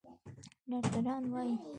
[0.69, 1.55] ډاکتران وايي